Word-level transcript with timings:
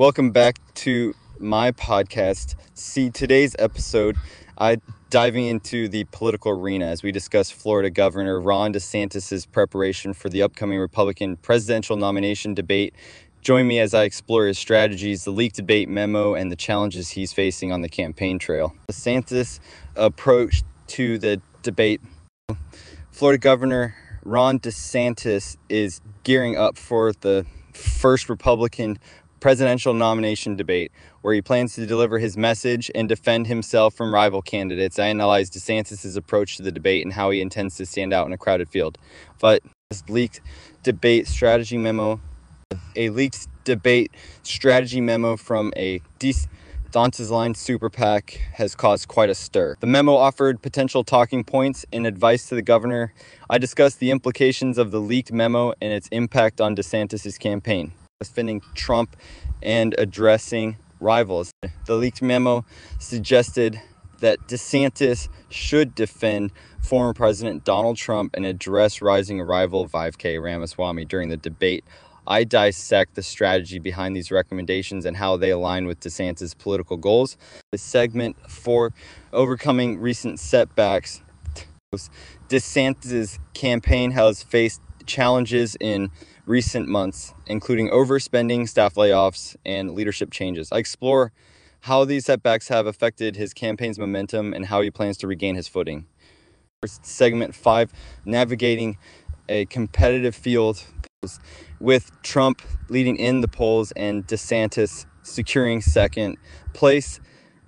Welcome 0.00 0.30
back 0.30 0.56
to 0.76 1.14
my 1.38 1.72
podcast. 1.72 2.54
See, 2.72 3.10
today's 3.10 3.54
episode, 3.58 4.16
I 4.56 4.78
diving 5.10 5.44
into 5.44 5.88
the 5.88 6.04
political 6.04 6.52
arena 6.52 6.86
as 6.86 7.02
we 7.02 7.12
discuss 7.12 7.50
Florida 7.50 7.90
Governor 7.90 8.40
Ron 8.40 8.72
DeSantis' 8.72 9.46
preparation 9.52 10.14
for 10.14 10.30
the 10.30 10.40
upcoming 10.40 10.78
Republican 10.78 11.36
presidential 11.36 11.98
nomination 11.98 12.54
debate. 12.54 12.94
Join 13.42 13.66
me 13.66 13.78
as 13.78 13.92
I 13.92 14.04
explore 14.04 14.46
his 14.46 14.58
strategies, 14.58 15.24
the 15.24 15.32
leaked 15.32 15.56
debate 15.56 15.90
memo, 15.90 16.32
and 16.32 16.50
the 16.50 16.56
challenges 16.56 17.10
he's 17.10 17.34
facing 17.34 17.70
on 17.70 17.82
the 17.82 17.90
campaign 17.90 18.38
trail. 18.38 18.74
DeSantis' 18.90 19.60
approach 19.96 20.62
to 20.86 21.18
the 21.18 21.42
debate. 21.62 22.00
Florida 23.10 23.38
Governor 23.38 23.94
Ron 24.24 24.60
DeSantis 24.60 25.58
is 25.68 26.00
gearing 26.24 26.56
up 26.56 26.78
for 26.78 27.12
the 27.12 27.44
first 27.74 28.30
Republican 28.30 28.98
presidential 29.40 29.94
nomination 29.94 30.56
debate 30.56 30.92
where 31.22 31.34
he 31.34 31.42
plans 31.42 31.74
to 31.74 31.86
deliver 31.86 32.18
his 32.18 32.36
message 32.36 32.90
and 32.94 33.08
defend 33.08 33.46
himself 33.46 33.94
from 33.94 34.14
rival 34.14 34.42
candidates. 34.42 34.98
I 34.98 35.06
analyzed 35.06 35.54
DeSantis' 35.54 36.16
approach 36.16 36.56
to 36.56 36.62
the 36.62 36.72
debate 36.72 37.04
and 37.04 37.12
how 37.12 37.30
he 37.30 37.40
intends 37.40 37.76
to 37.76 37.86
stand 37.86 38.12
out 38.12 38.26
in 38.26 38.32
a 38.32 38.38
crowded 38.38 38.68
field. 38.68 38.98
But 39.40 39.62
this 39.90 40.02
leaked 40.08 40.40
debate 40.82 41.26
strategy 41.26 41.78
memo, 41.78 42.20
a 42.94 43.10
leaked 43.10 43.48
debate 43.64 44.12
strategy 44.42 45.00
memo 45.00 45.36
from 45.36 45.72
a 45.76 46.00
Dance's 46.92 47.30
Line 47.30 47.54
Super 47.54 47.88
PAC 47.88 48.40
has 48.54 48.74
caused 48.74 49.06
quite 49.06 49.30
a 49.30 49.34
stir. 49.34 49.76
The 49.78 49.86
memo 49.86 50.14
offered 50.14 50.60
potential 50.60 51.04
talking 51.04 51.44
points 51.44 51.86
and 51.92 52.04
advice 52.04 52.48
to 52.48 52.56
the 52.56 52.62
governor. 52.62 53.14
I 53.48 53.58
discussed 53.58 54.00
the 54.00 54.10
implications 54.10 54.76
of 54.76 54.90
the 54.90 55.00
leaked 55.00 55.32
memo 55.32 55.72
and 55.80 55.92
its 55.92 56.08
impact 56.08 56.60
on 56.60 56.74
DeSantis' 56.74 57.38
campaign, 57.38 57.92
defending 58.22 58.60
Trump 58.74 59.16
and 59.62 59.94
addressing 59.96 60.76
rivals. 61.00 61.50
The 61.86 61.94
leaked 61.94 62.20
memo 62.20 62.66
suggested 62.98 63.80
that 64.20 64.38
DeSantis 64.46 65.28
should 65.48 65.94
defend 65.94 66.52
former 66.82 67.14
President 67.14 67.64
Donald 67.64 67.96
Trump 67.96 68.36
and 68.36 68.44
address 68.44 69.00
rising 69.00 69.40
rival 69.40 69.88
Vivek 69.88 70.42
Ramaswamy 70.42 71.06
during 71.06 71.30
the 71.30 71.38
debate 71.38 71.84
I 72.26 72.44
dissect 72.44 73.14
the 73.14 73.22
strategy 73.22 73.78
behind 73.78 74.14
these 74.14 74.30
recommendations 74.30 75.04
and 75.04 75.16
how 75.16 75.36
they 75.36 75.50
align 75.50 75.86
with 75.86 76.00
DeSantis' 76.00 76.56
political 76.56 76.96
goals. 76.96 77.36
The 77.72 77.78
segment 77.78 78.36
for 78.48 78.92
overcoming 79.32 79.98
recent 79.98 80.38
setbacks. 80.38 81.22
DeSantis' 82.48 83.38
campaign 83.54 84.12
has 84.12 84.42
faced 84.44 84.80
challenges 85.10 85.76
in 85.80 86.10
recent 86.46 86.88
months, 86.88 87.34
including 87.46 87.90
overspending, 87.90 88.68
staff 88.68 88.94
layoffs, 88.94 89.56
and 89.66 89.90
leadership 89.92 90.30
changes. 90.30 90.70
I 90.72 90.78
explore 90.78 91.32
how 91.80 92.04
these 92.04 92.26
setbacks 92.26 92.68
have 92.68 92.86
affected 92.86 93.36
his 93.36 93.52
campaign's 93.52 93.98
momentum 93.98 94.52
and 94.52 94.66
how 94.66 94.80
he 94.82 94.90
plans 94.90 95.16
to 95.18 95.26
regain 95.26 95.56
his 95.56 95.66
footing. 95.66 96.06
Segment 96.86 97.54
five 97.54 97.92
navigating 98.24 98.98
a 99.48 99.66
competitive 99.66 100.34
field 100.34 100.84
with 101.80 102.10
Trump 102.22 102.62
leading 102.88 103.16
in 103.16 103.40
the 103.40 103.48
polls 103.48 103.92
and 103.92 104.26
DeSantis 104.26 105.06
securing 105.22 105.80
second 105.80 106.36
place. 106.72 107.20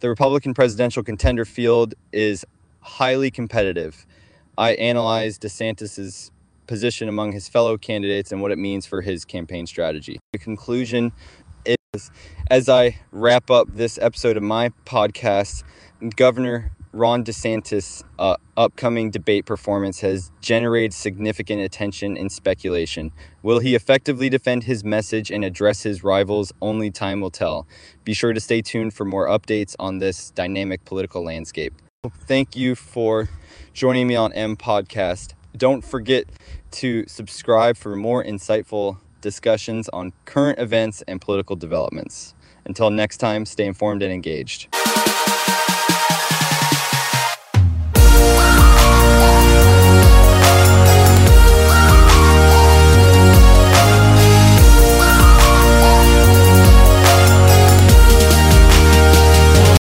The 0.00 0.08
Republican 0.08 0.54
presidential 0.54 1.02
contender 1.02 1.44
field 1.44 1.94
is 2.12 2.44
highly 2.80 3.30
competitive. 3.30 4.06
I 4.56 4.72
analyzed 4.72 5.42
DeSantis's 5.42 6.30
position 6.68 7.08
among 7.08 7.32
his 7.32 7.48
fellow 7.48 7.76
candidates 7.76 8.30
and 8.30 8.40
what 8.40 8.52
it 8.52 8.58
means 8.58 8.86
for 8.86 9.02
his 9.02 9.24
campaign 9.24 9.66
strategy. 9.66 10.20
The 10.32 10.38
conclusion 10.38 11.12
is 11.64 12.10
as 12.48 12.68
I 12.68 13.00
wrap 13.10 13.50
up 13.50 13.66
this 13.72 13.98
episode 14.00 14.36
of 14.36 14.44
my 14.44 14.70
podcast, 14.86 15.64
Governor 16.14 16.70
Ron 16.92 17.22
DeSantis' 17.22 18.02
uh, 18.18 18.36
upcoming 18.56 19.10
debate 19.10 19.44
performance 19.44 20.00
has 20.00 20.30
generated 20.40 20.94
significant 20.94 21.60
attention 21.60 22.16
and 22.16 22.32
speculation. 22.32 23.12
Will 23.42 23.58
he 23.58 23.74
effectively 23.74 24.28
defend 24.28 24.64
his 24.64 24.84
message 24.84 25.30
and 25.30 25.44
address 25.44 25.82
his 25.82 26.02
rivals? 26.02 26.52
Only 26.62 26.90
time 26.90 27.20
will 27.20 27.30
tell. 27.30 27.66
Be 28.04 28.14
sure 28.14 28.32
to 28.32 28.40
stay 28.40 28.62
tuned 28.62 28.94
for 28.94 29.04
more 29.04 29.26
updates 29.26 29.74
on 29.78 29.98
this 29.98 30.30
dynamic 30.30 30.84
political 30.84 31.22
landscape. 31.22 31.74
Thank 32.26 32.56
you 32.56 32.74
for 32.74 33.28
joining 33.74 34.06
me 34.06 34.16
on 34.16 34.32
M 34.32 34.56
Podcast. 34.56 35.34
Don't 35.56 35.84
forget 35.84 36.26
to 36.72 37.04
subscribe 37.06 37.76
for 37.76 37.96
more 37.96 38.22
insightful 38.22 38.98
discussions 39.20 39.88
on 39.90 40.12
current 40.24 40.58
events 40.58 41.02
and 41.08 41.20
political 41.20 41.56
developments. 41.56 42.34
Until 42.64 42.90
next 42.90 43.16
time, 43.16 43.46
stay 43.46 43.66
informed 43.66 44.02
and 44.02 44.12
engaged. 44.12 44.68